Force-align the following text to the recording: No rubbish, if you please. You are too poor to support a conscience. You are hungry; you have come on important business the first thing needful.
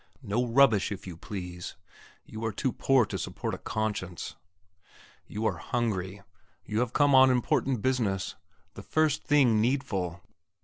No 0.23 0.47
rubbish, 0.47 0.91
if 0.91 1.05
you 1.05 1.15
please. 1.15 1.75
You 2.25 2.43
are 2.43 2.51
too 2.51 2.73
poor 2.73 3.05
to 3.05 3.19
support 3.19 3.53
a 3.53 3.59
conscience. 3.59 4.35
You 5.27 5.45
are 5.45 5.57
hungry; 5.57 6.23
you 6.65 6.79
have 6.79 6.91
come 6.91 7.13
on 7.13 7.29
important 7.29 7.83
business 7.83 8.33
the 8.73 8.81
first 8.81 9.21
thing 9.23 9.61
needful. 9.61 10.19